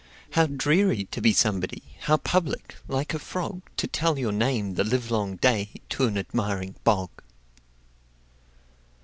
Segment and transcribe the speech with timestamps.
[0.31, 1.83] How dreary to be somebody!
[1.99, 7.11] How public, like a frogTo tell your name the livelong dayTo an admiring bog!